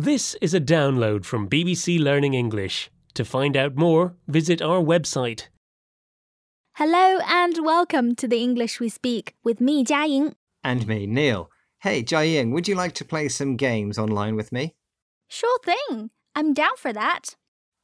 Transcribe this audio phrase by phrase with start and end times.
[0.00, 2.90] This is a download from BBC Learning English.
[3.12, 5.48] To find out more, visit our website.
[6.76, 10.36] Hello and welcome to the English we speak with me, Jiaying.
[10.64, 11.50] And me, Neil.
[11.80, 14.74] Hey, Jiaying, would you like to play some games online with me?
[15.28, 16.08] Sure thing.
[16.34, 17.36] I'm down for that.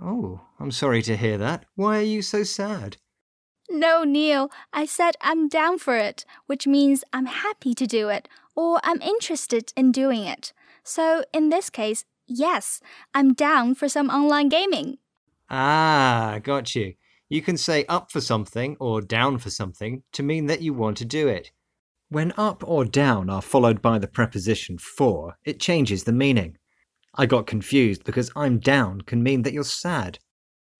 [0.00, 1.66] Oh, I'm sorry to hear that.
[1.74, 2.96] Why are you so sad?
[3.68, 8.30] No, Neil, I said I'm down for it, which means I'm happy to do it
[8.56, 10.54] or I'm interested in doing it.
[10.88, 12.80] So in this case, yes,
[13.12, 14.96] I'm down for some online gaming.
[15.50, 16.94] Ah, got you.
[17.28, 20.96] You can say up for something or down for something to mean that you want
[20.96, 21.52] to do it.
[22.08, 26.56] When up or down are followed by the preposition for, it changes the meaning.
[27.14, 30.18] I got confused because I'm down can mean that you're sad.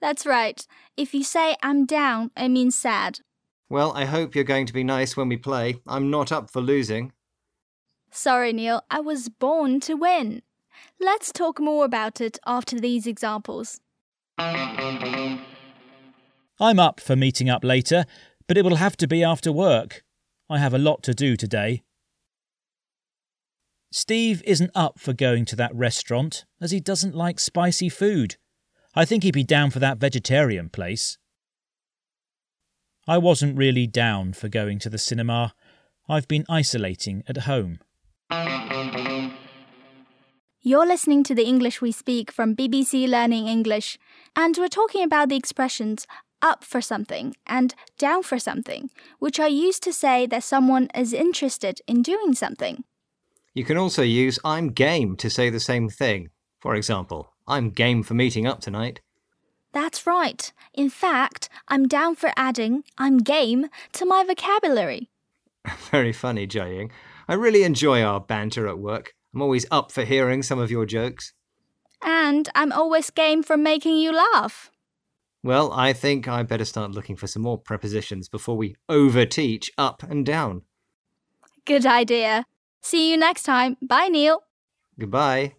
[0.00, 0.66] That's right.
[0.96, 3.18] If you say I'm down, it means sad.
[3.68, 5.76] Well, I hope you're going to be nice when we play.
[5.86, 7.12] I'm not up for losing.
[8.10, 10.42] Sorry, Neil, I was born to win.
[10.98, 13.80] Let's talk more about it after these examples.
[14.38, 15.40] I'm
[16.78, 18.04] up for meeting up later,
[18.46, 20.02] but it will have to be after work.
[20.48, 21.82] I have a lot to do today.
[23.92, 28.36] Steve isn't up for going to that restaurant as he doesn't like spicy food.
[28.94, 31.18] I think he'd be down for that vegetarian place.
[33.06, 35.54] I wasn't really down for going to the cinema.
[36.08, 37.80] I've been isolating at home.
[40.62, 43.98] You're listening to the English we speak from BBC Learning English,
[44.36, 46.06] and we're talking about the expressions
[46.40, 51.12] up for something and down for something, which are used to say that someone is
[51.12, 52.84] interested in doing something.
[53.52, 56.30] You can also use I'm game to say the same thing.
[56.60, 59.00] For example, I'm game for meeting up tonight.
[59.72, 60.52] That's right.
[60.72, 65.10] In fact, I'm down for adding I'm game to my vocabulary.
[65.90, 66.90] Very funny, Jiaying.
[67.30, 69.14] I really enjoy our banter at work.
[69.32, 71.32] I'm always up for hearing some of your jokes.
[72.02, 74.68] And I'm always game for making you laugh.
[75.44, 80.02] Well, I think I better start looking for some more prepositions before we overteach up
[80.02, 80.62] and down.
[81.66, 82.46] Good idea.
[82.80, 83.76] See you next time.
[83.80, 84.42] Bye, Neil.
[84.98, 85.54] Goodbye.